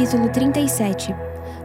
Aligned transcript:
capítulo 0.00 0.30
37. 0.30 1.14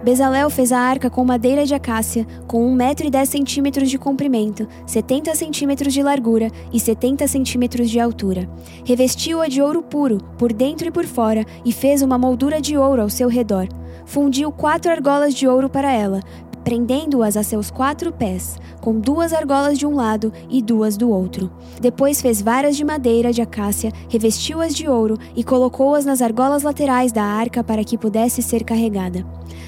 Bezalel 0.04 0.50
fez 0.50 0.74
a 0.74 0.78
arca 0.78 1.10
com 1.10 1.24
madeira 1.24 1.66
de 1.66 1.74
acácia, 1.74 2.28
com 2.46 2.68
1 2.68 2.76
metro 2.76 3.08
e 3.08 3.10
10 3.10 3.30
centímetros 3.30 3.90
de 3.90 3.98
comprimento, 3.98 4.68
70 4.86 5.34
centímetros 5.36 5.94
de 5.94 6.04
largura 6.04 6.52
e 6.74 6.78
70 6.78 7.30
centímetros 7.30 7.90
de 7.90 7.98
altura. 7.98 8.50
Revestiu-a 8.84 9.48
de 9.48 9.62
ouro 9.62 9.82
puro, 9.82 10.18
por 10.38 10.52
dentro 10.52 10.86
e 10.86 10.92
por 10.92 11.06
fora, 11.06 11.46
e 11.64 11.72
fez 11.72 12.02
uma 12.02 12.18
moldura 12.18 12.60
de 12.60 12.78
ouro 12.78 13.04
ao 13.04 13.10
seu 13.10 13.30
redor. 13.30 13.70
Fundiu 14.06 14.52
quatro 14.52 14.92
argolas 14.92 15.34
de 15.34 15.48
ouro 15.48 15.70
para 15.70 15.90
ela, 15.90 16.20
prendendo-as 16.66 17.38
a 17.38 17.44
seus 17.44 17.70
quatro 17.70 18.12
pés, 18.12 18.58
com 18.82 19.00
duas 19.00 19.32
argolas 19.32 19.78
de 19.78 19.86
um 19.86 19.94
lado 19.94 20.34
e 20.50 20.64
duas 20.64 20.98
do 20.98 21.12
outro. 21.12 21.52
Depois 21.80 22.20
fez 22.20 22.42
varas 22.42 22.76
de 22.76 22.84
madeira 22.84 23.32
de 23.32 23.40
acácia, 23.40 23.94
revestiu-as 24.10 24.74
de 24.74 24.90
ouro 24.90 25.16
e 25.36 25.44
colocou-as 25.44 26.06
nas 26.06 26.24
argolas 26.24 26.64
laterais 26.64 27.12
da 27.12 27.24
arca 27.24 27.64
para 27.64 27.84
que 27.84 28.00
pudesse 28.00 28.42
ser 28.42 28.64
carregada. 28.64 29.24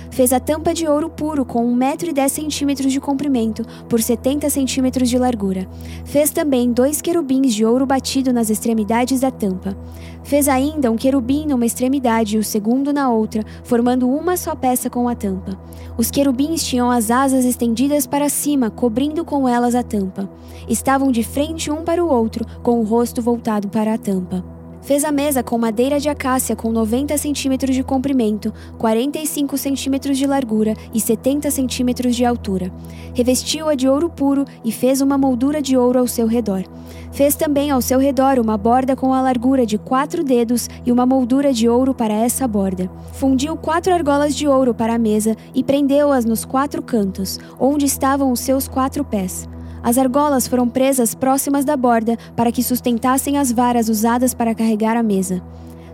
Fez 0.09 0.33
a 0.33 0.39
tampa 0.39 0.73
de 0.73 0.87
ouro 0.87 1.09
puro 1.09 1.45
com 1.45 1.63
1 1.63 1.75
metro 1.75 2.09
e 2.09 2.13
10 2.13 2.31
centímetros 2.31 2.91
de 2.91 2.99
comprimento 2.99 3.63
por 3.87 4.01
70 4.01 4.49
centímetros 4.49 5.09
de 5.09 5.17
largura. 5.19 5.67
Fez 6.05 6.31
também 6.31 6.71
dois 6.71 7.01
querubins 7.01 7.53
de 7.53 7.63
ouro 7.63 7.85
batido 7.85 8.33
nas 8.33 8.49
extremidades 8.49 9.19
da 9.19 9.29
tampa. 9.29 9.77
Fez 10.23 10.47
ainda 10.47 10.91
um 10.91 10.95
querubim 10.95 11.45
numa 11.45 11.65
extremidade 11.65 12.35
e 12.35 12.39
o 12.39 12.43
segundo 12.43 12.91
na 12.91 13.09
outra, 13.11 13.45
formando 13.63 14.09
uma 14.09 14.35
só 14.35 14.55
peça 14.55 14.89
com 14.89 15.07
a 15.07 15.13
tampa. 15.13 15.57
Os 15.97 16.09
querubins 16.09 16.63
tinham 16.63 16.86
as 16.91 17.11
asas 17.11 17.45
estendidas 17.45 18.07
para 18.07 18.29
cima, 18.29 18.69
cobrindo 18.69 19.23
com 19.23 19.47
elas 19.47 19.75
a 19.75 19.83
tampa. 19.83 20.29
Estavam 20.67 21.11
de 21.11 21.23
frente 21.23 21.71
um 21.71 21.83
para 21.83 22.03
o 22.03 22.09
outro, 22.09 22.45
com 22.61 22.79
o 22.79 22.83
rosto 22.83 23.21
voltado 23.21 23.67
para 23.69 23.93
a 23.93 23.97
tampa. 23.97 24.56
Fez 24.81 25.03
a 25.03 25.11
mesa 25.11 25.43
com 25.43 25.57
madeira 25.57 25.99
de 25.99 26.07
acácia 26.07 26.55
com 26.55 26.71
90 26.71 27.17
centímetros 27.17 27.75
de 27.75 27.83
comprimento, 27.83 28.53
45 28.77 29.57
centímetros 29.57 30.17
de 30.17 30.25
largura 30.25 30.73
e 30.93 31.01
70 31.01 31.51
centímetros 31.51 32.15
de 32.15 32.23
altura. 32.23 32.71
Revestiu-a 33.13 33.75
de 33.75 33.87
ouro 33.87 34.09
puro 34.09 34.45
e 34.63 34.71
fez 34.71 35.01
uma 35.01 35.17
moldura 35.17 35.61
de 35.61 35.75
ouro 35.75 35.99
ao 35.99 36.07
seu 36.07 36.25
redor. 36.25 36.63
Fez 37.11 37.35
também 37.35 37.71
ao 37.71 37.81
seu 37.81 37.99
redor 37.99 38.39
uma 38.39 38.57
borda 38.57 38.95
com 38.95 39.13
a 39.13 39.21
largura 39.21 39.65
de 39.65 39.77
quatro 39.77 40.23
dedos 40.23 40.69
e 40.85 40.91
uma 40.91 41.05
moldura 41.05 41.51
de 41.51 41.67
ouro 41.67 41.93
para 41.93 42.13
essa 42.13 42.47
borda. 42.47 42.89
Fundiu 43.13 43.57
quatro 43.57 43.93
argolas 43.93 44.35
de 44.35 44.47
ouro 44.47 44.73
para 44.73 44.93
a 44.93 44.99
mesa 44.99 45.35
e 45.53 45.63
prendeu-as 45.63 46.23
nos 46.23 46.45
quatro 46.45 46.81
cantos, 46.81 47.39
onde 47.59 47.85
estavam 47.85 48.31
os 48.31 48.39
seus 48.39 48.67
quatro 48.67 49.03
pés. 49.03 49.49
As 49.83 49.97
argolas 49.97 50.47
foram 50.47 50.67
presas 50.67 51.15
próximas 51.15 51.63
da 51.63 51.77
borda 51.77 52.17
para 52.35 52.51
que 52.51 52.63
sustentassem 52.63 53.37
as 53.37 53.51
varas 53.51 53.89
usadas 53.89 54.33
para 54.33 54.55
carregar 54.55 54.97
a 54.97 55.03
mesa. 55.03 55.41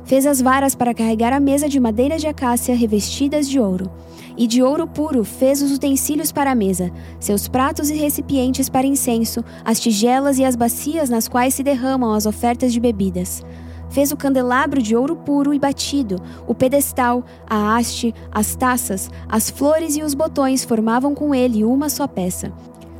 Fez 0.05 0.25
as 0.25 0.41
varas 0.41 0.75
para 0.75 0.93
carregar 0.93 1.31
a 1.31 1.39
mesa 1.39 1.69
de 1.69 1.79
madeira 1.79 2.17
de 2.17 2.27
acácia 2.27 2.75
revestidas 2.75 3.47
de 3.47 3.59
ouro. 3.59 3.89
E 4.35 4.47
de 4.47 4.63
ouro 4.63 4.87
puro 4.87 5.23
fez 5.23 5.61
os 5.61 5.71
utensílios 5.71 6.31
para 6.31 6.51
a 6.51 6.55
mesa, 6.55 6.91
seus 7.19 7.47
pratos 7.47 7.89
e 7.89 7.93
recipientes 7.93 8.67
para 8.67 8.87
incenso, 8.87 9.43
as 9.63 9.79
tigelas 9.79 10.39
e 10.39 10.43
as 10.43 10.55
bacias 10.55 11.09
nas 11.09 11.27
quais 11.27 11.53
se 11.53 11.63
derramam 11.63 12.13
as 12.13 12.25
ofertas 12.25 12.73
de 12.73 12.79
bebidas. 12.79 13.43
Fez 13.91 14.11
o 14.11 14.17
candelabro 14.17 14.81
de 14.81 14.95
ouro 14.95 15.15
puro 15.15 15.53
e 15.53 15.59
batido, 15.59 16.19
o 16.47 16.55
pedestal, 16.55 17.23
a 17.47 17.75
haste, 17.77 18.13
as 18.31 18.55
taças, 18.55 19.09
as 19.29 19.51
flores 19.51 19.95
e 19.95 20.01
os 20.01 20.15
botões 20.15 20.65
formavam 20.65 21.13
com 21.13 21.33
ele 21.33 21.63
uma 21.63 21.89
só 21.89 22.07
peça. 22.07 22.51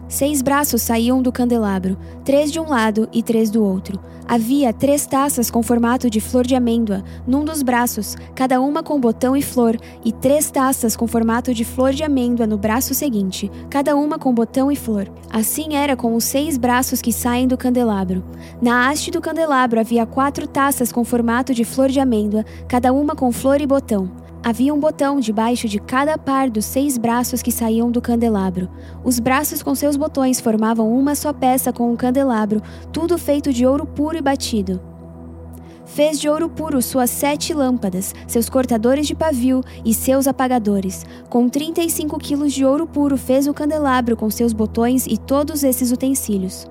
Seis 0.08 0.42
braços 0.42 0.82
saíam 0.82 1.22
do 1.22 1.32
candelabro, 1.32 1.98
três 2.23 2.52
de 2.52 2.59
um 2.59 2.70
lado 2.70 3.08
e 3.12 3.23
três 3.23 3.50
do 3.50 3.64
outro. 3.64 4.00
Havia 4.28 4.72
três 4.72 5.06
taças 5.06 5.52
com 5.52 5.62
formato 5.62 6.09
de 6.09 6.22
flor 6.22 6.46
de 6.46 6.56
amêndoa, 6.56 7.04
num 7.28 7.44
dos 7.44 7.62
braços, 7.62 8.16
cada 8.34 8.62
uma 8.62 8.81
com 8.81 9.00
botão 9.00 9.36
e 9.36 9.42
flor, 9.42 9.78
e 10.03 10.12
três 10.12 10.50
taças 10.50 10.96
com 10.96 11.06
formato 11.08 11.53
de 11.53 11.66
flor 11.66 11.94
de 11.94 12.03
amêndoa 12.03 12.47
no 12.47 12.58
braço 12.58 12.94
seguinte, 12.94 13.52
cada 13.69 13.96
uma 13.96 14.18
com 14.18 14.34
botão 14.34 14.72
e 14.72 14.75
flor. 14.75 15.09
Assim 15.30 15.75
era 15.75 15.96
com 15.96 16.16
os 16.16 16.24
seis 16.24 16.58
braços 16.58 17.02
que 17.02 17.12
saem 17.12 17.47
do 17.47 17.58
candelabro. 17.58 18.24
Na 18.62 18.90
haste 18.90 19.12
do 19.12 19.22
candelabro 19.22 19.80
havia 19.80 20.06
quatro 20.06 20.47
taças 20.47 20.91
com 20.91 21.03
formato 21.03 21.53
de 21.53 21.66
flor 21.66 21.90
de 21.90 22.00
amêndoa, 22.00 22.46
cada 22.68 22.94
uma 22.94 23.16
com 23.16 23.31
flor 23.31 23.59
e 23.59 23.68
botão. 23.68 24.22
Havia 24.46 24.74
um 24.74 24.80
botão 24.80 25.22
debaixo 25.22 25.70
de 25.70 25.80
cada 25.80 26.18
par 26.18 26.50
dos 26.50 26.66
seis 26.66 26.98
braços 26.98 27.42
que 27.42 27.50
saíam 27.50 27.90
do 27.90 28.02
candelabro. 28.02 28.70
Os 29.02 29.18
braços 29.18 29.64
com 29.64 29.74
seus 29.74 29.96
botões 29.96 30.42
formavam 30.42 30.94
uma 30.94 31.16
só 31.16 31.31
peça 31.31 31.72
com 31.72 31.90
o 31.90 31.94
um 31.94 31.96
candelabro, 31.96 32.62
tudo 32.92 33.18
feito 33.18 33.53
de 33.53 33.66
ouro 33.66 33.86
puro 33.86 34.18
e 34.18 34.22
batido. 34.22 34.82
Fez 35.86 36.20
de 36.20 36.28
ouro 36.28 36.50
puro 36.50 36.82
suas 36.82 37.09
sete 37.09 37.53
lâmpadas, 37.53 38.14
seus 38.28 38.50
cortadores 38.50 39.08
de 39.08 39.16
pavio 39.16 39.62
e 39.86 39.94
seus 39.94 40.28
apagadores. 40.28 41.06
Com 41.30 41.48
35 41.48 42.20
quilos 42.20 42.52
de 42.52 42.66
ouro 42.66 42.86
puro 42.86 43.16
fez 43.16 43.48
o 43.48 43.53
candelabro 43.53 44.18
com 44.18 44.30
seus 44.30 44.52
botões 44.52 45.08
e 45.08 45.18
todos 45.18 45.64
esses 45.64 45.90
utensílios. 45.90 46.68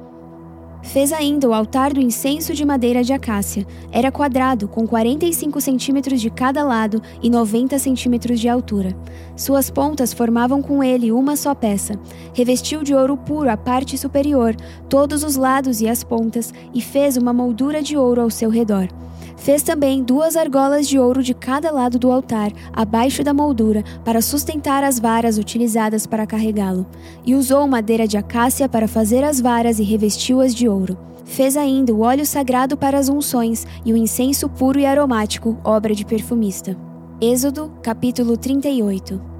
Fez 0.82 1.12
ainda 1.12 1.48
o 1.48 1.54
altar 1.54 1.92
do 1.92 2.00
incenso 2.00 2.52
de 2.52 2.64
madeira 2.64 3.04
de 3.04 3.12
acácia. 3.12 3.66
Era 3.90 4.10
quadrado, 4.10 4.66
com 4.66 4.86
45 4.86 5.60
centímetros 5.60 6.20
de 6.20 6.28
cada 6.28 6.64
lado 6.64 7.00
e 7.22 7.30
90 7.30 7.78
centímetros 7.78 8.40
de 8.40 8.48
altura. 8.48 8.94
Suas 9.36 9.70
pontas 9.70 10.12
formavam 10.12 10.60
com 10.60 10.82
ele 10.82 11.12
uma 11.12 11.36
só 11.36 11.54
peça. 11.54 11.98
Revestiu 12.34 12.82
de 12.82 12.94
ouro 12.94 13.16
puro 13.16 13.50
a 13.50 13.56
parte 13.56 13.96
superior, 13.96 14.56
todos 14.88 15.22
os 15.22 15.36
lados 15.36 15.80
e 15.80 15.88
as 15.88 16.02
pontas, 16.02 16.52
e 16.74 16.80
fez 16.80 17.16
uma 17.16 17.32
moldura 17.32 17.80
de 17.80 17.96
ouro 17.96 18.20
ao 18.20 18.30
seu 18.30 18.50
redor. 18.50 18.88
Fez 19.36 19.62
também 19.62 20.02
duas 20.02 20.36
argolas 20.36 20.88
de 20.88 20.98
ouro 20.98 21.22
de 21.22 21.34
cada 21.34 21.70
lado 21.70 21.98
do 21.98 22.10
altar, 22.12 22.52
abaixo 22.72 23.24
da 23.24 23.34
moldura, 23.34 23.82
para 24.04 24.22
sustentar 24.22 24.84
as 24.84 24.98
varas 24.98 25.38
utilizadas 25.38 26.06
para 26.06 26.26
carregá-lo, 26.26 26.86
e 27.24 27.34
usou 27.34 27.66
madeira 27.66 28.06
de 28.06 28.16
acácia 28.16 28.68
para 28.68 28.86
fazer 28.86 29.24
as 29.24 29.40
varas 29.40 29.78
e 29.78 29.82
revestiu-as 29.82 30.54
de 30.54 30.68
ouro. 30.68 30.96
Fez 31.24 31.56
ainda 31.56 31.94
o 31.94 32.00
óleo 32.00 32.26
sagrado 32.26 32.76
para 32.76 32.98
as 32.98 33.08
unções 33.08 33.66
e 33.84 33.92
o 33.92 33.96
incenso 33.96 34.48
puro 34.48 34.78
e 34.78 34.86
aromático, 34.86 35.56
obra 35.64 35.94
de 35.94 36.04
perfumista. 36.04 36.76
Êxodo, 37.20 37.72
capítulo 37.82 38.36
38 38.36 39.31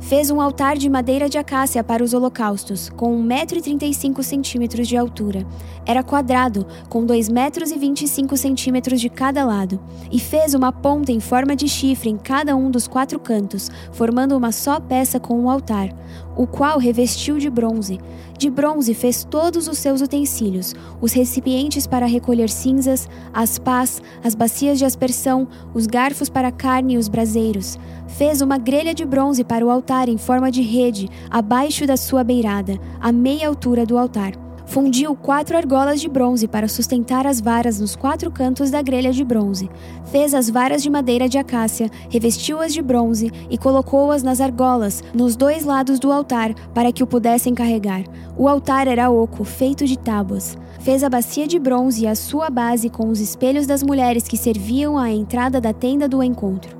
Fez 0.00 0.30
um 0.30 0.40
altar 0.40 0.78
de 0.78 0.88
madeira 0.88 1.28
de 1.28 1.36
acácia 1.38 1.82
para 1.82 2.04
os 2.04 2.14
holocaustos, 2.14 2.88
com 2.88 3.20
1,35m 3.26 4.82
de 4.82 4.96
altura. 4.96 5.44
Era 5.84 6.02
quadrado, 6.02 6.66
com 6.88 7.04
2,25m 7.04 8.94
de 8.94 9.08
cada 9.08 9.44
lado, 9.44 9.80
e 10.10 10.18
fez 10.20 10.54
uma 10.54 10.72
ponta 10.72 11.10
em 11.10 11.20
forma 11.20 11.56
de 11.56 11.68
chifre 11.68 12.08
em 12.08 12.16
cada 12.16 12.54
um 12.56 12.70
dos 12.70 12.86
quatro 12.86 13.18
cantos, 13.18 13.70
formando 13.92 14.36
uma 14.36 14.52
só 14.52 14.78
peça 14.78 15.18
com 15.18 15.34
o 15.34 15.42
um 15.44 15.50
altar, 15.50 15.90
o 16.36 16.46
qual 16.46 16.78
revestiu 16.78 17.36
de 17.36 17.50
bronze. 17.50 17.98
De 18.38 18.48
bronze 18.48 18.94
fez 18.94 19.24
todos 19.24 19.66
os 19.66 19.78
seus 19.78 20.00
utensílios, 20.00 20.74
os 21.00 21.12
recipientes 21.12 21.88
para 21.88 22.06
recolher 22.06 22.48
cinzas, 22.48 23.08
as 23.34 23.58
pás, 23.58 24.00
as 24.22 24.34
bacias 24.34 24.78
de 24.78 24.84
aspersão, 24.84 25.48
os 25.74 25.86
garfos 25.86 26.28
para 26.28 26.52
carne 26.52 26.94
e 26.94 26.98
os 26.98 27.08
braseiros. 27.08 27.76
Fez 28.06 28.40
uma 28.40 28.56
grelha 28.56 28.94
de 28.94 29.04
bronze 29.04 29.42
para 29.42 29.66
o 29.66 29.70
altar 29.70 29.87
em 30.08 30.18
forma 30.18 30.50
de 30.50 30.60
rede, 30.60 31.08
abaixo 31.30 31.86
da 31.86 31.96
sua 31.96 32.22
beirada, 32.22 32.78
à 33.00 33.10
meia 33.10 33.48
altura 33.48 33.86
do 33.86 33.96
altar. 33.96 34.32
Fundiu 34.68 35.16
quatro 35.16 35.56
argolas 35.56 35.98
de 35.98 36.10
bronze 36.10 36.46
para 36.46 36.68
sustentar 36.68 37.26
as 37.26 37.40
varas 37.40 37.80
nos 37.80 37.96
quatro 37.96 38.30
cantos 38.30 38.70
da 38.70 38.82
grelha 38.82 39.10
de 39.10 39.24
bronze. 39.24 39.70
Fez 40.12 40.34
as 40.34 40.50
varas 40.50 40.82
de 40.82 40.90
madeira 40.90 41.26
de 41.26 41.38
acácia, 41.38 41.90
revestiu-as 42.10 42.74
de 42.74 42.82
bronze 42.82 43.32
e 43.48 43.56
colocou-as 43.56 44.22
nas 44.22 44.42
argolas, 44.42 45.02
nos 45.14 45.36
dois 45.36 45.64
lados 45.64 45.98
do 45.98 46.12
altar, 46.12 46.52
para 46.74 46.92
que 46.92 47.02
o 47.02 47.06
pudessem 47.06 47.54
carregar. 47.54 48.04
O 48.36 48.46
altar 48.46 48.86
era 48.86 49.08
oco, 49.08 49.42
feito 49.42 49.86
de 49.86 49.98
tábuas. 49.98 50.58
Fez 50.80 51.02
a 51.02 51.08
bacia 51.08 51.46
de 51.48 51.58
bronze 51.58 52.04
e 52.04 52.06
a 52.06 52.14
sua 52.14 52.50
base 52.50 52.90
com 52.90 53.08
os 53.08 53.20
espelhos 53.20 53.66
das 53.66 53.82
mulheres 53.82 54.28
que 54.28 54.36
serviam 54.36 54.98
à 54.98 55.10
entrada 55.10 55.62
da 55.62 55.72
tenda 55.72 56.06
do 56.06 56.22
encontro. 56.22 56.77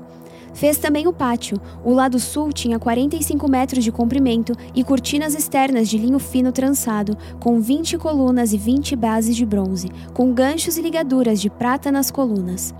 Fez 0.59 0.77
também 0.77 1.07
o 1.07 1.13
pátio. 1.13 1.57
O 1.85 1.93
lado 1.93 2.19
sul 2.19 2.51
tinha 2.51 2.77
45 2.77 3.49
metros 3.49 3.81
de 3.81 3.93
comprimento 3.93 4.51
e 4.75 4.83
cortinas 4.83 5.33
externas 5.33 5.87
de 5.87 5.97
linho 5.97 6.19
fino 6.19 6.51
trançado, 6.51 7.17
com 7.39 7.61
20 7.61 7.97
colunas 7.97 8.51
e 8.51 8.57
20 8.57 8.93
bases 8.97 9.37
de 9.37 9.45
bronze, 9.45 9.87
com 10.13 10.33
ganchos 10.33 10.75
e 10.75 10.81
ligaduras 10.81 11.39
de 11.39 11.49
prata 11.49 11.89
nas 11.93 12.11
colunas. 12.11 12.75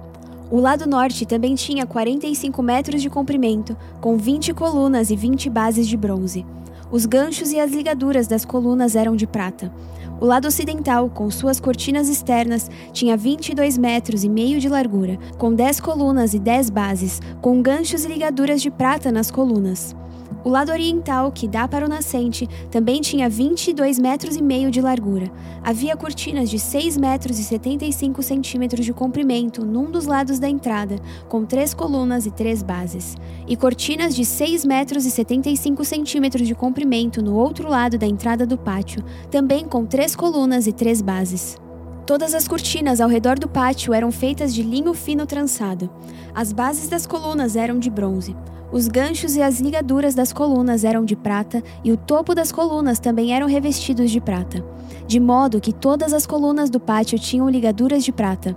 O 0.51 0.59
lado 0.59 0.89
norte 0.89 1.25
também 1.25 1.55
tinha 1.55 1.85
45 1.85 2.61
metros 2.61 3.01
de 3.01 3.09
comprimento, 3.09 3.77
com 4.01 4.17
20 4.17 4.53
colunas 4.53 5.09
e 5.09 5.15
20 5.15 5.49
bases 5.49 5.87
de 5.87 5.95
bronze. 5.95 6.45
Os 6.91 7.05
ganchos 7.05 7.51
e 7.51 7.59
as 7.59 7.71
ligaduras 7.71 8.27
das 8.27 8.43
colunas 8.43 8.95
eram 8.95 9.15
de 9.15 9.27
prata. 9.27 9.71
O 10.19 10.25
lado 10.25 10.47
ocidental, 10.47 11.09
com 11.09 11.29
suas 11.29 11.59
cortinas 11.59 12.09
externas, 12.09 12.69
tinha 12.91 13.15
22 13.15 13.77
metros 13.77 14.23
e 14.23 14.29
meio 14.29 14.59
de 14.59 14.67
largura, 14.67 15.17
com 15.37 15.53
10 15.53 15.79
colunas 15.79 16.33
e 16.33 16.39
10 16.39 16.69
bases, 16.71 17.21
com 17.41 17.61
ganchos 17.61 18.03
e 18.03 18.07
ligaduras 18.07 18.61
de 18.61 18.71
prata 18.71 19.11
nas 19.11 19.29
colunas. 19.29 19.95
O 20.43 20.49
lado 20.49 20.71
oriental, 20.71 21.31
que 21.31 21.47
dá 21.47 21.67
para 21.67 21.85
o 21.85 21.89
nascente, 21.89 22.47
também 22.71 23.01
tinha 23.01 23.29
22 23.29 23.99
metros 23.99 24.37
e 24.37 24.41
meio 24.41 24.71
de 24.71 24.79
largura. 24.79 25.29
Havia 25.61 25.97
cortinas 25.97 26.49
de 26.49 26.57
6 26.57 26.95
metros 26.95 27.37
e 27.39 27.43
75 27.43 28.23
centímetros 28.23 28.85
de 28.85 28.93
comprimento 28.93 29.65
num 29.65 29.91
dos 29.91 30.05
lados 30.05 30.39
da 30.39 30.47
entrada, 30.47 30.97
com 31.27 31.45
três 31.45 31.73
colunas 31.73 32.25
e 32.25 32.31
três 32.31 32.63
bases, 32.63 33.17
e 33.47 33.57
cortinas 33.57 34.15
de 34.15 34.23
6 34.23 34.63
metros 34.63 35.05
e 35.05 35.11
75 35.11 35.83
centímetros 35.83 36.47
de 36.47 36.55
comprimento 36.55 37.21
no 37.21 37.35
outro 37.35 37.69
lado 37.69 37.97
da 37.97 38.07
entrada 38.07 38.45
do 38.45 38.57
pátio, 38.57 39.03
também 39.29 39.65
com 39.65 39.85
três 39.85 40.15
colunas 40.15 40.67
e 40.67 40.71
três 40.71 41.01
bases. 41.01 41.57
Todas 42.05 42.33
as 42.33 42.47
cortinas 42.47 43.01
ao 43.01 43.09
redor 43.09 43.37
do 43.37 43.47
pátio 43.47 43.93
eram 43.93 44.11
feitas 44.11 44.51
de 44.55 44.63
linho 44.63 44.93
fino 44.93 45.27
trançado. 45.27 45.89
As 46.33 46.51
bases 46.51 46.87
das 46.87 47.05
colunas 47.05 47.55
eram 47.55 47.77
de 47.77 47.89
bronze. 47.89 48.35
Os 48.71 48.87
ganchos 48.87 49.35
e 49.35 49.41
as 49.41 49.59
ligaduras 49.59 50.13
das 50.13 50.31
colunas 50.31 50.83
eram 50.83 51.03
de 51.03 51.15
prata 51.15 51.63
e 51.83 51.91
o 51.91 51.97
topo 51.97 52.35
das 52.35 52.51
colunas 52.51 52.99
também 52.99 53.33
eram 53.33 53.47
revestidos 53.47 54.11
de 54.11 54.21
prata, 54.21 54.63
de 55.07 55.19
modo 55.19 55.59
que 55.59 55.73
todas 55.73 56.13
as 56.13 56.27
colunas 56.27 56.69
do 56.69 56.79
pátio 56.79 57.17
tinham 57.17 57.49
ligaduras 57.49 58.03
de 58.03 58.11
prata. 58.11 58.55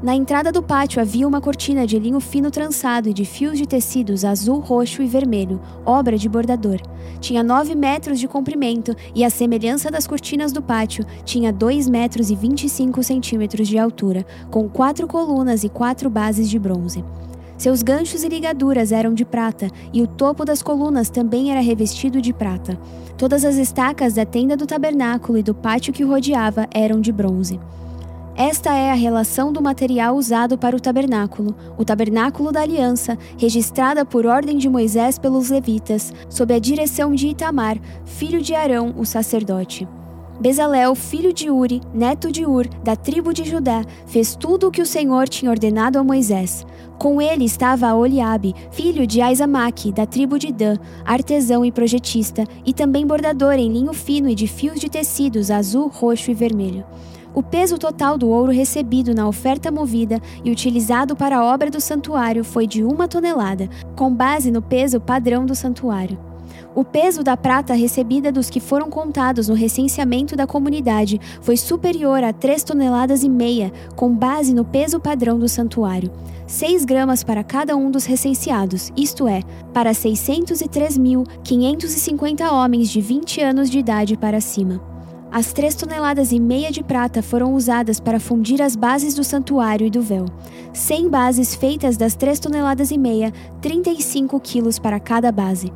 Na 0.00 0.14
entrada 0.14 0.52
do 0.52 0.62
pátio 0.62 1.02
havia 1.02 1.26
uma 1.26 1.40
cortina 1.40 1.84
de 1.84 1.98
linho 1.98 2.20
fino 2.20 2.50
trançado 2.50 3.08
e 3.08 3.12
de 3.12 3.24
fios 3.24 3.58
de 3.58 3.66
tecidos 3.66 4.24
azul, 4.24 4.60
roxo 4.60 5.02
e 5.02 5.06
vermelho, 5.06 5.60
obra 5.84 6.16
de 6.16 6.28
bordador. 6.28 6.80
Tinha 7.20 7.42
9 7.42 7.74
metros 7.74 8.20
de 8.20 8.28
comprimento 8.28 8.96
e, 9.14 9.24
à 9.24 9.28
semelhança 9.28 9.90
das 9.90 10.06
cortinas 10.06 10.52
do 10.52 10.62
pátio, 10.62 11.04
tinha 11.24 11.52
2 11.52 11.88
metros 11.88 12.30
e 12.30 12.36
25 12.36 13.02
centímetros 13.02 13.68
de 13.68 13.78
altura, 13.78 14.24
com 14.50 14.70
quatro 14.70 15.06
colunas 15.06 15.64
e 15.64 15.68
quatro 15.68 16.08
bases 16.08 16.48
de 16.48 16.58
bronze. 16.58 17.04
Seus 17.60 17.82
ganchos 17.82 18.24
e 18.24 18.28
ligaduras 18.30 18.90
eram 18.90 19.12
de 19.12 19.22
prata, 19.22 19.68
e 19.92 20.00
o 20.00 20.06
topo 20.06 20.46
das 20.46 20.62
colunas 20.62 21.10
também 21.10 21.50
era 21.50 21.60
revestido 21.60 22.18
de 22.18 22.32
prata. 22.32 22.80
Todas 23.18 23.44
as 23.44 23.56
estacas 23.56 24.14
da 24.14 24.24
tenda 24.24 24.56
do 24.56 24.66
tabernáculo 24.66 25.36
e 25.36 25.42
do 25.42 25.54
pátio 25.54 25.92
que 25.92 26.02
o 26.02 26.08
rodeava 26.08 26.66
eram 26.72 27.02
de 27.02 27.12
bronze. 27.12 27.60
Esta 28.34 28.74
é 28.74 28.90
a 28.90 28.94
relação 28.94 29.52
do 29.52 29.60
material 29.60 30.16
usado 30.16 30.56
para 30.56 30.74
o 30.74 30.80
tabernáculo, 30.80 31.54
o 31.76 31.84
tabernáculo 31.84 32.50
da 32.50 32.62
aliança, 32.62 33.18
registrada 33.36 34.06
por 34.06 34.24
ordem 34.24 34.56
de 34.56 34.66
Moisés 34.66 35.18
pelos 35.18 35.50
levitas, 35.50 36.14
sob 36.30 36.54
a 36.54 36.58
direção 36.58 37.14
de 37.14 37.26
Itamar, 37.26 37.76
filho 38.06 38.40
de 38.40 38.54
Arão, 38.54 38.94
o 38.96 39.04
sacerdote. 39.04 39.86
Bezalel, 40.40 40.94
filho 40.94 41.34
de 41.34 41.50
Uri, 41.50 41.82
neto 41.92 42.32
de 42.32 42.46
Ur, 42.46 42.66
da 42.82 42.96
tribo 42.96 43.30
de 43.30 43.44
Judá, 43.44 43.84
fez 44.06 44.34
tudo 44.34 44.68
o 44.68 44.70
que 44.70 44.80
o 44.80 44.86
Senhor 44.86 45.28
tinha 45.28 45.50
ordenado 45.50 45.98
a 45.98 46.02
Moisés. 46.02 46.64
Com 46.98 47.20
ele 47.20 47.44
estava 47.44 47.94
Oliabe, 47.94 48.54
filho 48.70 49.06
de 49.06 49.20
Aizamaque, 49.20 49.92
da 49.92 50.06
tribo 50.06 50.38
de 50.38 50.50
Dan, 50.50 50.78
artesão 51.04 51.62
e 51.62 51.70
projetista, 51.70 52.44
e 52.64 52.72
também 52.72 53.06
bordador 53.06 53.52
em 53.52 53.70
linho 53.70 53.92
fino 53.92 54.30
e 54.30 54.34
de 54.34 54.46
fios 54.46 54.80
de 54.80 54.88
tecidos 54.88 55.50
azul, 55.50 55.88
roxo 55.88 56.30
e 56.30 56.34
vermelho. 56.34 56.86
O 57.34 57.42
peso 57.42 57.76
total 57.76 58.16
do 58.16 58.30
ouro 58.30 58.50
recebido 58.50 59.14
na 59.14 59.28
oferta 59.28 59.70
movida 59.70 60.22
e 60.42 60.50
utilizado 60.50 61.14
para 61.14 61.36
a 61.36 61.44
obra 61.44 61.70
do 61.70 61.82
santuário 61.82 62.42
foi 62.44 62.66
de 62.66 62.82
uma 62.82 63.06
tonelada, 63.06 63.68
com 63.94 64.10
base 64.10 64.50
no 64.50 64.62
peso 64.62 64.98
padrão 64.98 65.44
do 65.44 65.54
santuário. 65.54 66.29
O 66.72 66.84
peso 66.84 67.24
da 67.24 67.36
prata 67.36 67.74
recebida 67.74 68.30
dos 68.30 68.48
que 68.48 68.60
foram 68.60 68.88
contados 68.88 69.48
no 69.48 69.54
recenseamento 69.54 70.36
da 70.36 70.46
comunidade 70.46 71.20
foi 71.40 71.56
superior 71.56 72.22
a 72.22 72.32
3 72.32 72.62
toneladas 72.62 73.24
e 73.24 73.28
meia, 73.28 73.72
com 73.96 74.14
base 74.14 74.54
no 74.54 74.64
peso 74.64 75.00
padrão 75.00 75.36
do 75.36 75.48
santuário. 75.48 76.12
6 76.46 76.84
gramas 76.84 77.24
para 77.24 77.42
cada 77.42 77.76
um 77.76 77.90
dos 77.90 78.04
recenseados, 78.04 78.92
isto 78.96 79.26
é, 79.26 79.42
para 79.72 79.90
603.550 79.90 82.52
homens 82.52 82.88
de 82.88 83.00
20 83.00 83.40
anos 83.40 83.68
de 83.68 83.80
idade 83.80 84.16
para 84.16 84.40
cima. 84.40 84.80
As 85.32 85.52
três 85.52 85.76
toneladas 85.76 86.32
e 86.32 86.40
meia 86.40 86.72
de 86.72 86.82
prata 86.82 87.22
foram 87.22 87.54
usadas 87.54 88.00
para 88.00 88.18
fundir 88.18 88.60
as 88.62 88.74
bases 88.74 89.14
do 89.14 89.22
santuário 89.22 89.86
e 89.86 89.90
do 89.90 90.02
véu. 90.02 90.26
Cem 90.72 91.08
bases 91.08 91.54
feitas 91.54 91.96
das 91.96 92.14
três 92.14 92.40
toneladas 92.40 92.90
e 92.90 92.98
meia, 92.98 93.32
35 93.60 94.40
quilos 94.40 94.78
para 94.78 94.98
cada 94.98 95.30
base. 95.30 95.72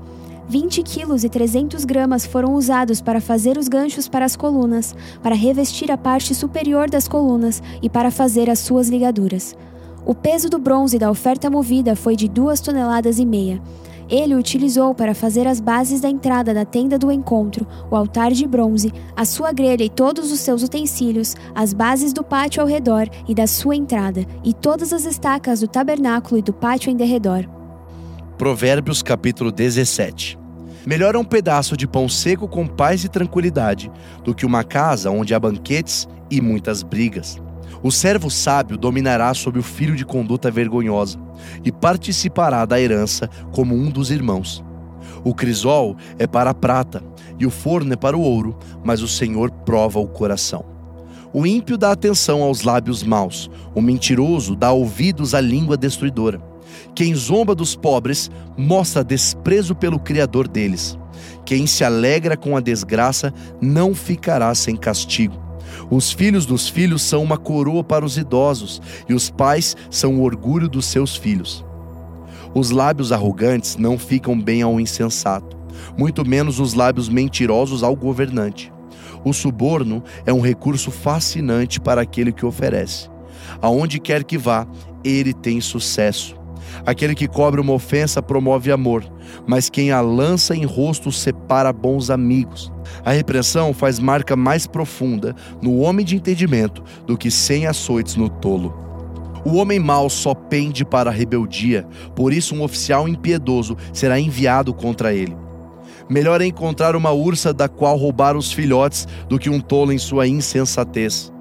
20 0.48 0.82
quilos 0.82 1.24
e 1.24 1.28
300 1.28 1.84
gramas 1.84 2.26
foram 2.26 2.54
usados 2.54 3.00
para 3.00 3.20
fazer 3.20 3.56
os 3.56 3.66
ganchos 3.66 4.08
para 4.08 4.26
as 4.26 4.36
colunas, 4.36 4.94
para 5.22 5.34
revestir 5.34 5.90
a 5.90 5.96
parte 5.96 6.34
superior 6.34 6.90
das 6.90 7.08
colunas 7.08 7.62
e 7.82 7.88
para 7.88 8.10
fazer 8.10 8.50
as 8.50 8.58
suas 8.58 8.88
ligaduras. 8.88 9.56
O 10.04 10.14
peso 10.14 10.50
do 10.50 10.58
bronze 10.58 10.98
da 10.98 11.10
oferta 11.10 11.48
movida 11.48 11.96
foi 11.96 12.14
de 12.14 12.28
duas 12.28 12.60
toneladas 12.60 13.18
e 13.18 13.24
meia. 13.24 13.60
Ele 14.06 14.34
o 14.34 14.38
utilizou 14.38 14.94
para 14.94 15.14
fazer 15.14 15.46
as 15.46 15.60
bases 15.60 16.02
da 16.02 16.10
entrada 16.10 16.52
da 16.52 16.66
tenda 16.66 16.98
do 16.98 17.10
encontro, 17.10 17.66
o 17.90 17.96
altar 17.96 18.30
de 18.32 18.46
bronze, 18.46 18.92
a 19.16 19.24
sua 19.24 19.50
grelha 19.50 19.82
e 19.82 19.88
todos 19.88 20.30
os 20.30 20.40
seus 20.40 20.62
utensílios, 20.62 21.34
as 21.54 21.72
bases 21.72 22.12
do 22.12 22.22
pátio 22.22 22.60
ao 22.60 22.68
redor 22.68 23.08
e 23.26 23.34
da 23.34 23.46
sua 23.46 23.74
entrada, 23.74 24.26
e 24.44 24.52
todas 24.52 24.92
as 24.92 25.06
estacas 25.06 25.60
do 25.60 25.68
tabernáculo 25.68 26.38
e 26.38 26.42
do 26.42 26.52
pátio 26.52 26.90
em 26.90 26.96
derredor. 26.96 27.48
Provérbios 28.36 29.00
capítulo 29.00 29.52
17 29.52 30.36
Melhor 30.84 31.14
é 31.14 31.18
um 31.18 31.24
pedaço 31.24 31.76
de 31.76 31.86
pão 31.86 32.08
seco 32.08 32.48
com 32.48 32.66
paz 32.66 33.04
e 33.04 33.08
tranquilidade 33.08 33.92
do 34.24 34.34
que 34.34 34.44
uma 34.44 34.64
casa 34.64 35.08
onde 35.08 35.32
há 35.32 35.38
banquetes 35.38 36.08
e 36.28 36.40
muitas 36.40 36.82
brigas. 36.82 37.40
O 37.80 37.92
servo 37.92 38.28
sábio 38.28 38.76
dominará 38.76 39.32
sobre 39.34 39.60
o 39.60 39.62
filho 39.62 39.94
de 39.94 40.04
conduta 40.04 40.50
vergonhosa 40.50 41.16
e 41.64 41.70
participará 41.70 42.64
da 42.64 42.80
herança 42.80 43.30
como 43.52 43.72
um 43.72 43.88
dos 43.88 44.10
irmãos. 44.10 44.64
O 45.22 45.32
crisol 45.32 45.96
é 46.18 46.26
para 46.26 46.50
a 46.50 46.54
prata 46.54 47.04
e 47.38 47.46
o 47.46 47.50
forno 47.50 47.92
é 47.92 47.96
para 47.96 48.16
o 48.16 48.20
ouro, 48.20 48.58
mas 48.82 49.00
o 49.00 49.06
Senhor 49.06 49.48
prova 49.64 50.00
o 50.00 50.08
coração. 50.08 50.64
O 51.32 51.46
ímpio 51.46 51.78
dá 51.78 51.92
atenção 51.92 52.42
aos 52.42 52.62
lábios 52.62 53.04
maus, 53.04 53.48
o 53.76 53.80
mentiroso 53.80 54.56
dá 54.56 54.72
ouvidos 54.72 55.34
à 55.34 55.40
língua 55.40 55.76
destruidora. 55.76 56.53
Quem 56.94 57.14
zomba 57.14 57.54
dos 57.54 57.74
pobres 57.74 58.30
mostra 58.56 59.04
desprezo 59.04 59.74
pelo 59.74 59.98
Criador 59.98 60.48
deles. 60.48 60.98
Quem 61.44 61.66
se 61.66 61.84
alegra 61.84 62.36
com 62.36 62.56
a 62.56 62.60
desgraça 62.60 63.32
não 63.60 63.94
ficará 63.94 64.54
sem 64.54 64.76
castigo. 64.76 65.42
Os 65.90 66.12
filhos 66.12 66.46
dos 66.46 66.68
filhos 66.68 67.02
são 67.02 67.22
uma 67.22 67.36
coroa 67.36 67.82
para 67.82 68.04
os 68.04 68.16
idosos, 68.16 68.80
e 69.08 69.14
os 69.14 69.30
pais 69.30 69.76
são 69.90 70.16
o 70.16 70.22
orgulho 70.22 70.68
dos 70.68 70.86
seus 70.86 71.16
filhos. 71.16 71.64
Os 72.54 72.70
lábios 72.70 73.12
arrogantes 73.12 73.76
não 73.76 73.98
ficam 73.98 74.40
bem 74.40 74.62
ao 74.62 74.78
insensato, 74.78 75.56
muito 75.98 76.24
menos 76.24 76.60
os 76.60 76.74
lábios 76.74 77.08
mentirosos 77.08 77.82
ao 77.82 77.96
governante. 77.96 78.72
O 79.24 79.32
suborno 79.32 80.02
é 80.24 80.32
um 80.32 80.40
recurso 80.40 80.90
fascinante 80.90 81.80
para 81.80 82.02
aquele 82.02 82.32
que 82.32 82.46
oferece. 82.46 83.08
Aonde 83.60 83.98
quer 83.98 84.22
que 84.22 84.38
vá, 84.38 84.66
ele 85.02 85.32
tem 85.32 85.60
sucesso. 85.60 86.36
Aquele 86.86 87.14
que 87.14 87.28
cobre 87.28 87.60
uma 87.60 87.72
ofensa 87.72 88.22
promove 88.22 88.70
amor, 88.70 89.04
mas 89.46 89.70
quem 89.70 89.90
a 89.90 90.00
lança 90.00 90.54
em 90.54 90.64
rosto 90.64 91.10
separa 91.10 91.72
bons 91.72 92.10
amigos. 92.10 92.72
A 93.04 93.12
repressão 93.12 93.72
faz 93.72 93.98
marca 93.98 94.36
mais 94.36 94.66
profunda 94.66 95.34
no 95.62 95.78
homem 95.78 96.04
de 96.04 96.16
entendimento 96.16 96.82
do 97.06 97.16
que 97.16 97.30
cem 97.30 97.66
açoites 97.66 98.16
no 98.16 98.28
tolo. 98.28 98.74
O 99.44 99.56
homem 99.56 99.78
mau 99.78 100.08
só 100.08 100.34
pende 100.34 100.84
para 100.84 101.10
a 101.10 101.12
rebeldia, 101.12 101.86
por 102.16 102.32
isso 102.32 102.54
um 102.54 102.62
oficial 102.62 103.06
impiedoso 103.06 103.76
será 103.92 104.18
enviado 104.18 104.72
contra 104.72 105.12
ele. 105.12 105.36
Melhor 106.08 106.40
é 106.40 106.46
encontrar 106.46 106.96
uma 106.96 107.12
ursa 107.12 107.52
da 107.52 107.68
qual 107.68 107.96
roubar 107.96 108.36
os 108.36 108.52
filhotes 108.52 109.06
do 109.28 109.38
que 109.38 109.50
um 109.50 109.60
tolo 109.60 109.92
em 109.92 109.98
sua 109.98 110.26
insensatez. 110.26 111.33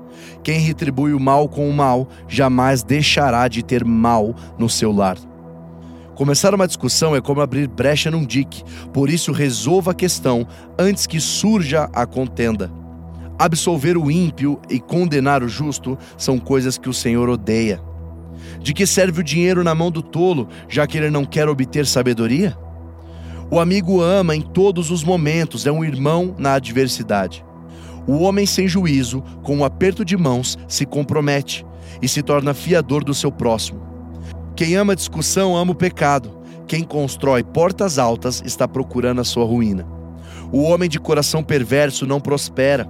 Quem 0.44 0.60
retribui 0.60 1.14
o 1.14 1.20
mal 1.20 1.48
com 1.48 1.70
o 1.70 1.74
mal 1.74 2.08
jamais 2.28 2.84
deixará 2.84 3.48
de 3.48 3.64
ter 3.64 3.86
mal 3.86 4.36
no 4.60 4.70
seu 4.70 4.92
lar. 4.92 5.18
Começar 6.16 6.54
uma 6.54 6.68
discussão 6.68 7.16
é 7.16 7.22
como 7.22 7.42
abrir 7.42 7.68
brecha 7.68 8.12
num 8.12 8.26
dique, 8.26 8.64
por 8.92 9.10
isso 9.10 9.32
resolva 9.32 9.92
a 9.92 9.96
questão 9.96 10.46
antes 10.78 11.08
que 11.08 11.20
surja 11.20 11.90
a 11.94 12.06
contenda. 12.06 12.72
Absolver 13.40 13.98
o 13.98 14.12
ímpio 14.12 14.60
e 14.70 14.80
condenar 14.80 15.42
o 15.42 15.48
justo 15.48 15.98
são 16.18 16.38
coisas 16.38 16.78
que 16.78 16.90
o 16.90 16.94
Senhor 16.94 17.30
odeia. 17.30 17.82
De 18.60 18.74
que 18.74 18.86
serve 18.86 19.22
o 19.22 19.24
dinheiro 19.24 19.64
na 19.64 19.74
mão 19.74 19.90
do 19.90 20.04
tolo, 20.04 20.50
já 20.70 20.86
que 20.86 20.98
ele 20.98 21.10
não 21.10 21.26
quer 21.26 21.48
obter 21.48 21.86
sabedoria? 21.86 22.56
O 23.50 23.60
amigo 23.60 24.02
ama 24.02 24.36
em 24.36 24.42
todos 24.42 24.92
os 24.92 25.04
momentos, 25.04 25.66
é 25.66 25.72
um 25.72 25.84
irmão 25.84 26.36
na 26.38 26.54
adversidade. 26.54 27.44
O 28.08 28.20
homem 28.20 28.46
sem 28.46 28.68
juízo, 28.68 29.22
com 29.44 29.58
um 29.58 29.64
aperto 29.64 30.04
de 30.04 30.18
mãos, 30.18 30.58
se 30.68 30.86
compromete 30.86 31.66
e 32.02 32.08
se 32.08 32.22
torna 32.22 32.54
fiador 32.54 33.04
do 33.04 33.14
seu 33.14 33.32
próximo. 33.32 33.82
Quem 34.56 34.76
ama 34.76 34.96
discussão 34.96 35.56
ama 35.56 35.72
o 35.72 35.76
pecado. 35.76 36.42
Quem 36.68 36.84
constrói 36.84 37.44
portas 37.44 37.98
altas 37.98 38.42
está 38.46 38.68
procurando 38.68 39.22
a 39.22 39.24
sua 39.24 39.46
ruína. 39.46 39.88
O 40.52 40.64
homem 40.64 40.90
de 40.90 41.00
coração 41.00 41.44
perverso 41.44 42.06
não 42.06 42.20
prospera, 42.20 42.88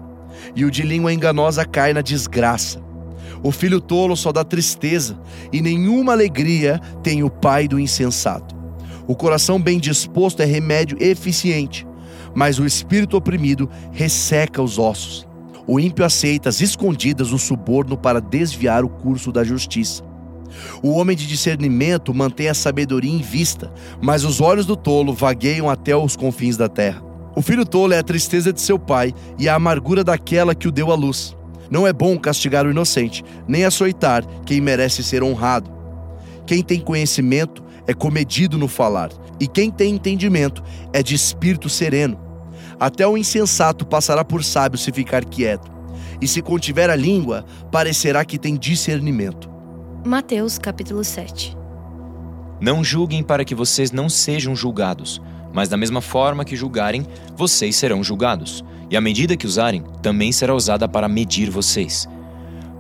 e 0.56 0.66
o 0.66 0.72
de 0.72 0.82
língua 0.82 1.14
enganosa 1.14 1.64
cai 1.64 1.94
na 1.94 2.02
desgraça. 2.02 2.82
O 3.44 3.52
filho 3.52 3.80
tolo 3.80 4.16
só 4.16 4.32
dá 4.32 4.44
tristeza, 4.44 5.18
e 5.52 5.62
nenhuma 5.62 6.14
alegria 6.14 6.80
tem 7.02 7.24
o 7.24 7.30
pai 7.30 7.68
do 7.68 7.80
insensato. 7.80 8.56
O 9.08 9.16
coração 9.16 9.62
bem 9.62 9.80
disposto 9.80 10.42
é 10.42 10.46
remédio 10.46 10.98
eficiente, 11.02 11.86
mas 12.36 12.60
o 12.60 12.66
espírito 12.66 13.18
oprimido 13.18 13.70
resseca 13.92 14.62
os 14.62 14.80
ossos. 14.80 15.28
O 15.66 15.80
ímpio 15.80 16.04
aceita 16.04 16.50
às 16.50 16.62
escondidas 16.62 17.32
o 17.32 17.40
suborno 17.40 17.98
para 17.98 18.20
desviar 18.20 18.84
o 18.84 18.90
curso 18.90 19.32
da 19.32 19.44
justiça. 19.44 20.04
O 20.82 20.92
homem 20.92 21.16
de 21.16 21.26
discernimento 21.26 22.14
mantém 22.14 22.50
a 22.50 22.54
sabedoria 22.54 23.12
em 23.12 23.22
vista, 23.22 23.72
mas 24.02 24.24
os 24.24 24.42
olhos 24.42 24.66
do 24.66 24.76
tolo 24.76 25.14
vagueiam 25.14 25.70
até 25.70 25.96
os 25.96 26.16
confins 26.16 26.58
da 26.58 26.68
terra. 26.68 27.02
O 27.36 27.42
filho 27.42 27.66
tolo 27.66 27.94
é 27.94 28.00
a 28.00 28.04
tristeza 28.04 28.54
de 28.54 28.62
seu 28.62 28.78
pai 28.78 29.14
e 29.40 29.50
a 29.50 29.56
amargura 29.56 30.04
daquela 30.04 30.54
que 30.54 30.68
o 30.68 30.72
deu 30.72 30.92
à 30.92 30.96
luz. 30.96 31.36
Não 31.70 31.88
é 31.88 31.94
bom 31.94 32.18
castigar 32.20 32.68
o 32.68 32.72
inocente, 32.72 33.24
nem 33.48 33.66
açoitar 33.66 34.24
quem 34.46 34.62
merece 34.62 35.04
ser 35.04 35.24
honrado. 35.24 35.72
Quem 36.46 36.62
tem 36.62 36.80
conhecimento 36.80 37.64
é 37.88 37.94
comedido 37.94 38.58
no 38.58 38.68
falar, 38.68 39.10
e 39.40 39.48
quem 39.48 39.72
tem 39.72 39.96
entendimento 39.96 40.62
é 40.92 41.02
de 41.02 41.16
espírito 41.16 41.70
sereno. 41.70 42.23
Até 42.80 43.08
o 43.08 43.18
insensato 43.18 43.86
passará 43.86 44.24
por 44.24 44.44
sábio 44.44 44.78
se 44.78 44.92
ficar 44.92 45.24
quieto, 45.26 45.72
e 46.22 46.28
se 46.28 46.42
contiver 46.42 46.90
a 46.90 46.96
língua, 46.96 47.46
parecerá 47.72 48.24
que 48.26 48.38
tem 48.38 48.56
discernimento. 48.56 49.50
Mateus 50.06 50.58
capítulo 50.58 51.04
7 51.04 51.56
Não 52.60 52.84
julguem 52.84 53.24
para 53.24 53.46
que 53.46 53.56
vocês 53.56 53.92
não 53.92 54.10
sejam 54.10 54.56
julgados, 54.56 55.22
mas 55.54 55.70
da 55.70 55.78
mesma 55.78 56.02
forma 56.02 56.44
que 56.44 56.56
julgarem, 56.56 57.06
vocês 57.36 57.76
serão 57.76 58.04
julgados, 58.04 58.64
e 58.90 58.98
a 58.98 59.02
medida 59.02 59.38
que 59.38 59.48
usarem 59.48 59.84
também 60.02 60.32
será 60.32 60.54
usada 60.54 60.88
para 60.88 61.08
medir 61.08 61.50
vocês. 61.50 62.08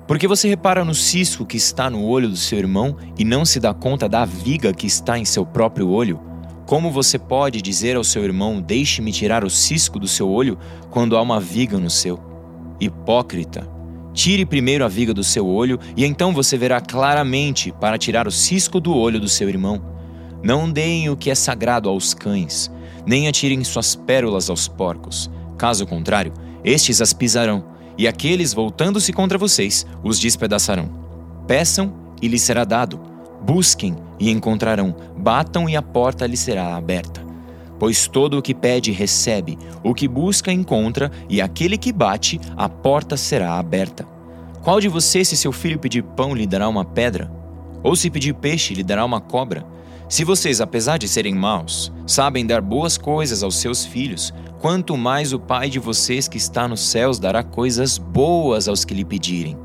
Porque 0.07 0.27
você 0.27 0.49
repara 0.49 0.83
no 0.83 0.93
cisco 0.93 1.45
que 1.45 1.55
está 1.55 1.89
no 1.89 2.03
olho 2.03 2.29
do 2.29 2.35
seu 2.35 2.59
irmão 2.59 2.97
e 3.17 3.23
não 3.23 3.45
se 3.45 3.59
dá 3.59 3.73
conta 3.73 4.09
da 4.09 4.25
viga 4.25 4.73
que 4.73 4.85
está 4.85 5.17
em 5.17 5.23
seu 5.23 5.45
próprio 5.45 5.87
olho? 5.87 6.19
Como 6.65 6.91
você 6.91 7.19
pode 7.19 7.61
dizer 7.61 7.95
ao 7.95 8.03
seu 8.03 8.23
irmão: 8.23 8.61
Deixe-me 8.61 9.11
tirar 9.11 9.43
o 9.43 9.49
cisco 9.49 9.99
do 9.99 10.07
seu 10.07 10.29
olho, 10.29 10.57
quando 10.89 11.17
há 11.17 11.21
uma 11.21 11.39
viga 11.39 11.77
no 11.77 11.89
seu? 11.89 12.19
Hipócrita! 12.79 13.69
Tire 14.13 14.45
primeiro 14.45 14.85
a 14.85 14.87
viga 14.87 15.13
do 15.13 15.23
seu 15.23 15.47
olho, 15.47 15.79
e 15.97 16.05
então 16.05 16.33
você 16.33 16.55
verá 16.55 16.79
claramente 16.79 17.71
para 17.71 17.97
tirar 17.97 18.27
o 18.27 18.31
cisco 18.31 18.79
do 18.79 18.95
olho 18.95 19.19
do 19.19 19.27
seu 19.27 19.49
irmão. 19.49 19.81
Não 20.43 20.69
deem 20.69 21.09
o 21.09 21.17
que 21.17 21.31
é 21.31 21.35
sagrado 21.35 21.89
aos 21.89 22.13
cães, 22.13 22.71
nem 23.05 23.27
atirem 23.27 23.63
suas 23.63 23.95
pérolas 23.95 24.49
aos 24.49 24.67
porcos. 24.67 25.31
Caso 25.57 25.85
contrário, 25.87 26.33
estes 26.63 27.01
as 27.01 27.11
pisarão, 27.11 27.65
e 27.97 28.07
aqueles, 28.07 28.53
voltando-se 28.53 29.11
contra 29.13 29.37
vocês, 29.37 29.85
os 30.03 30.19
despedaçarão. 30.19 30.89
Peçam 31.47 31.93
e 32.21 32.27
lhes 32.27 32.41
será 32.41 32.63
dado. 32.63 32.99
Busquem 33.41 33.95
e 34.19 34.29
encontrarão. 34.29 34.95
Batam 35.23 35.69
e 35.69 35.75
a 35.77 35.81
porta 35.81 36.27
lhes 36.27 36.41
será 36.41 36.75
aberta. 36.75 37.25
Pois 37.79 38.09
todo 38.09 38.37
o 38.37 38.41
que 38.41 38.53
pede, 38.53 38.91
recebe, 38.91 39.57
o 39.81 39.93
que 39.93 40.05
busca, 40.05 40.51
encontra, 40.51 41.09
e 41.29 41.41
aquele 41.41 41.77
que 41.77 41.93
bate, 41.93 42.41
a 42.57 42.67
porta 42.67 43.15
será 43.15 43.57
aberta. 43.57 44.05
Qual 44.61 44.81
de 44.81 44.89
vocês, 44.89 45.29
se 45.29 45.37
seu 45.37 45.53
filho 45.53 45.79
pedir 45.79 46.03
pão, 46.03 46.35
lhe 46.35 46.45
dará 46.45 46.67
uma 46.67 46.83
pedra? 46.83 47.31
Ou 47.81 47.95
se 47.95 48.09
pedir 48.09 48.33
peixe, 48.33 48.73
lhe 48.73 48.83
dará 48.83 49.05
uma 49.05 49.21
cobra? 49.21 49.65
Se 50.09 50.25
vocês, 50.25 50.59
apesar 50.59 50.97
de 50.97 51.07
serem 51.07 51.33
maus, 51.33 51.89
sabem 52.05 52.45
dar 52.45 52.61
boas 52.61 52.97
coisas 52.97 53.43
aos 53.43 53.55
seus 53.55 53.85
filhos, 53.85 54.33
quanto 54.59 54.97
mais 54.97 55.31
o 55.31 55.39
Pai 55.39 55.69
de 55.69 55.79
vocês 55.79 56.27
que 56.27 56.37
está 56.37 56.67
nos 56.67 56.81
céus 56.81 57.17
dará 57.17 57.41
coisas 57.41 57.97
boas 57.97 58.67
aos 58.67 58.83
que 58.83 58.93
lhe 58.93 59.05
pedirem. 59.05 59.57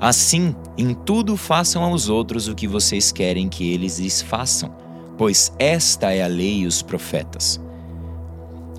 Assim, 0.00 0.54
em 0.78 0.94
tudo 0.94 1.36
façam 1.36 1.82
aos 1.82 2.08
outros 2.08 2.46
o 2.46 2.54
que 2.54 2.68
vocês 2.68 3.10
querem 3.10 3.48
que 3.48 3.68
eles 3.72 3.98
lhes 3.98 4.22
façam, 4.22 4.72
pois 5.18 5.52
esta 5.58 6.12
é 6.12 6.22
a 6.22 6.28
lei 6.28 6.60
e 6.60 6.66
os 6.66 6.82
profetas. 6.82 7.60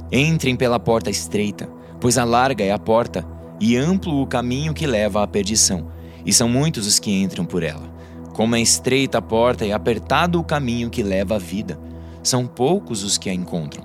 Entrem 0.09 0.55
pela 0.55 0.79
porta 0.79 1.09
estreita, 1.09 1.69
pois 1.99 2.17
a 2.17 2.23
larga 2.23 2.63
é 2.63 2.71
a 2.71 2.79
porta 2.79 3.27
e 3.59 3.75
amplo 3.75 4.21
o 4.21 4.25
caminho 4.25 4.73
que 4.73 4.87
leva 4.87 5.21
à 5.21 5.27
perdição, 5.27 5.91
e 6.25 6.31
são 6.31 6.47
muitos 6.47 6.87
os 6.87 6.99
que 6.99 7.11
entram 7.11 7.43
por 7.43 7.63
ela. 7.63 7.93
Como 8.33 8.55
é 8.55 8.61
estreita 8.61 9.17
a 9.17 9.21
porta 9.21 9.65
e 9.65 9.73
apertado 9.73 10.39
o 10.39 10.43
caminho 10.43 10.89
que 10.89 11.03
leva 11.03 11.35
à 11.35 11.37
vida, 11.37 11.77
são 12.23 12.47
poucos 12.47 13.03
os 13.03 13.17
que 13.17 13.29
a 13.29 13.33
encontram. 13.33 13.83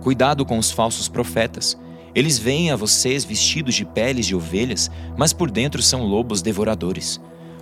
Cuidado 0.00 0.46
com 0.46 0.56
os 0.56 0.70
falsos 0.70 1.08
profetas. 1.08 1.76
Eles 2.14 2.38
vêm 2.38 2.70
a 2.70 2.76
vocês 2.76 3.24
vestidos 3.24 3.74
de 3.74 3.84
peles 3.84 4.26
de 4.26 4.36
ovelhas, 4.36 4.88
mas 5.16 5.32
por 5.32 5.50
dentro 5.50 5.82
são 5.82 6.04
lobos 6.04 6.42
devoradores. 6.42 7.20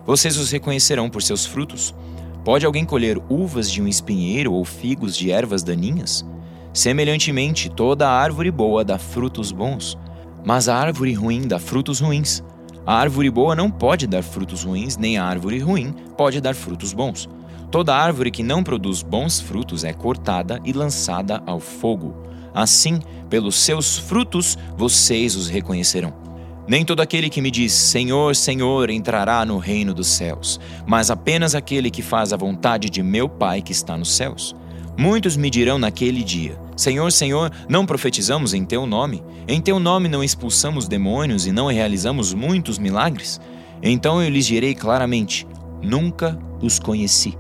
Vocês 0.09 0.38
os 0.38 0.50
reconhecerão 0.50 1.11
por 1.11 1.23
seus 1.23 1.45
frutos. 1.45 1.95
Pode 2.43 2.65
alguém 2.65 2.83
colher 2.83 3.19
uvas 3.29 3.71
de 3.71 3.83
um 3.83 3.87
espinheiro 3.87 4.55
ou 4.55 4.65
figos 4.65 5.15
de 5.15 5.31
ervas 5.31 5.62
daninhas? 5.62 6.25
Semelhantemente, 6.73 7.69
toda 7.69 8.09
árvore 8.09 8.50
boa 8.50 8.83
dá 8.83 8.97
frutos 8.97 9.53
bons, 9.53 9.99
mas 10.47 10.67
a 10.67 10.75
árvore 10.75 11.12
ruim 11.12 11.47
dá 11.47 11.59
frutos 11.59 12.00
ruins. 12.00 12.43
A 12.87 12.95
árvore 12.95 13.29
boa 13.29 13.55
não 13.55 13.71
pode 13.71 14.07
dar 14.07 14.23
frutos 14.23 14.65
ruins, 14.65 14.97
nem 14.97 15.19
a 15.19 15.25
árvore 15.27 15.59
ruim 15.59 15.95
pode 16.17 16.41
dar 16.41 16.55
frutos 16.55 16.95
bons. 16.95 17.29
Toda 17.71 17.95
árvore 17.95 18.31
que 18.31 18.43
não 18.43 18.65
produz 18.65 19.03
bons 19.03 19.43
frutos 19.43 19.85
é 19.85 19.93
cortada 19.93 20.59
e 20.65 20.73
lançada 20.73 21.43
ao 21.45 21.61
fogo. 21.61 22.17
Assim, 22.55 22.99
pelos 23.29 23.57
seus 23.57 23.99
frutos 23.99 24.57
vocês 24.75 25.37
os 25.37 25.49
reconhecerão. 25.49 26.27
Nem 26.69 26.85
todo 26.85 27.01
aquele 27.01 27.31
que 27.31 27.41
me 27.41 27.51
diz 27.51 27.73
Senhor, 27.73 28.37
Senhor 28.37 28.91
entrará 28.91 29.43
no 29.43 29.57
reino 29.57 29.95
dos 29.95 30.07
céus, 30.09 30.61
mas 30.87 31.11
apenas 31.11 31.55
aquele 31.55 31.91
que 31.91 32.03
faz 32.03 32.31
a 32.31 32.37
vontade 32.37 32.91
de 32.91 33.03
meu 33.03 33.27
Pai 33.27 33.63
que 33.63 33.73
está 33.73 33.97
nos 33.97 34.15
céus. 34.15 34.55
Muitos 34.95 35.35
me 35.35 35.49
dirão 35.49 35.79
naquele 35.79 36.23
dia: 36.23 36.61
Senhor, 36.77 37.11
Senhor, 37.11 37.51
não 37.71 37.87
profetizamos 37.87 38.53
em 38.53 38.67
teu 38.67 38.85
nome? 38.85 39.23
Em 39.49 39.63
teu 39.63 39.81
nome 39.81 40.11
não 40.11 40.23
expulsamos 40.23 40.87
demônios 40.87 41.47
e 41.47 41.53
não 41.53 41.69
realizamos 41.69 42.35
muitos 42.35 42.79
milagres? 42.79 43.41
Então 43.83 44.23
eu 44.23 44.29
lhes 44.29 44.45
direi 44.45 44.75
claramente: 44.75 45.47
Nunca 45.83 46.39
os 46.61 46.79
conheci. 46.79 47.35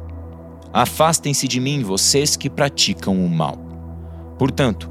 Afastem-se 0.72 1.46
de 1.46 1.60
mim, 1.60 1.82
vocês 1.82 2.34
que 2.34 2.48
praticam 2.48 3.22
o 3.22 3.28
mal. 3.28 3.58
Portanto, 4.38 4.90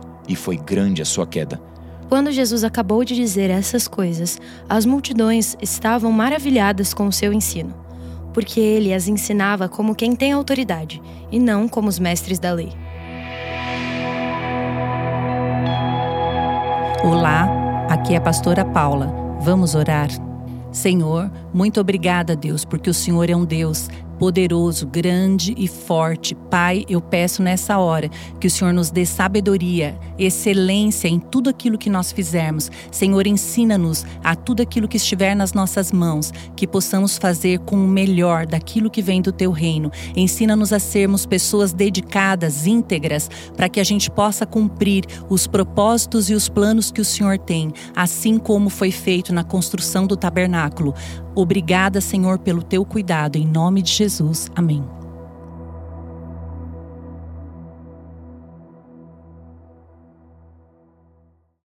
e 0.31 0.35
foi 0.35 0.55
grande 0.55 1.01
a 1.01 1.05
sua 1.05 1.27
queda. 1.27 1.61
Quando 2.07 2.31
Jesus 2.31 2.63
acabou 2.63 3.03
de 3.03 3.15
dizer 3.15 3.49
essas 3.49 3.87
coisas, 3.87 4.39
as 4.67 4.85
multidões 4.85 5.55
estavam 5.61 6.11
maravilhadas 6.11 6.93
com 6.93 7.07
o 7.07 7.11
seu 7.11 7.33
ensino, 7.33 7.73
porque 8.33 8.59
ele 8.59 8.93
as 8.93 9.07
ensinava 9.07 9.67
como 9.69 9.95
quem 9.95 10.15
tem 10.15 10.31
autoridade, 10.31 11.01
e 11.31 11.39
não 11.39 11.67
como 11.67 11.87
os 11.87 11.99
mestres 11.99 12.39
da 12.39 12.51
lei. 12.51 12.71
Olá, 17.03 17.47
aqui 17.89 18.13
é 18.13 18.17
a 18.17 18.21
pastora 18.21 18.63
Paula. 18.63 19.37
Vamos 19.41 19.73
orar? 19.73 20.09
Senhor, 20.71 21.31
muito 21.53 21.81
obrigada, 21.81 22.35
Deus, 22.35 22.63
porque 22.63 22.89
o 22.89 22.93
Senhor 22.93 23.29
é 23.29 23.35
um 23.35 23.43
Deus 23.43 23.89
poderoso, 24.21 24.85
grande 24.85 25.55
e 25.57 25.67
forte. 25.67 26.35
Pai, 26.35 26.85
eu 26.87 27.01
peço 27.01 27.41
nessa 27.41 27.79
hora 27.79 28.07
que 28.39 28.45
o 28.45 28.51
Senhor 28.51 28.71
nos 28.71 28.91
dê 28.91 29.03
sabedoria, 29.03 29.97
excelência 30.15 31.07
em 31.07 31.19
tudo 31.19 31.49
aquilo 31.49 31.75
que 31.75 31.89
nós 31.89 32.11
fizermos. 32.11 32.69
Senhor, 32.91 33.25
ensina-nos 33.25 34.05
a 34.23 34.35
tudo 34.35 34.61
aquilo 34.61 34.87
que 34.87 34.97
estiver 34.97 35.35
nas 35.35 35.53
nossas 35.53 35.91
mãos, 35.91 36.31
que 36.55 36.67
possamos 36.67 37.17
fazer 37.17 37.61
com 37.61 37.83
o 37.83 37.87
melhor 37.87 38.45
daquilo 38.45 38.91
que 38.91 39.01
vem 39.01 39.23
do 39.23 39.31
teu 39.31 39.49
reino. 39.49 39.91
Ensina-nos 40.15 40.71
a 40.71 40.77
sermos 40.77 41.25
pessoas 41.25 41.73
dedicadas, 41.73 42.67
íntegras, 42.67 43.27
para 43.57 43.69
que 43.69 43.79
a 43.79 43.83
gente 43.83 44.11
possa 44.11 44.45
cumprir 44.45 45.03
os 45.31 45.47
propósitos 45.47 46.29
e 46.29 46.35
os 46.35 46.47
planos 46.47 46.91
que 46.91 47.01
o 47.01 47.05
Senhor 47.05 47.39
tem, 47.39 47.73
assim 47.95 48.37
como 48.37 48.69
foi 48.69 48.91
feito 48.91 49.33
na 49.33 49.43
construção 49.43 50.05
do 50.05 50.15
tabernáculo. 50.15 50.93
Obrigada, 51.35 52.01
Senhor, 52.01 52.39
pelo 52.39 52.61
teu 52.61 52.85
cuidado. 52.85 53.37
Em 53.37 53.45
nome 53.45 53.81
de 53.81 53.91
Jesus. 53.91 54.51
Amém. 54.55 55.00